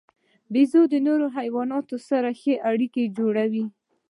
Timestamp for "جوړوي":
3.17-3.65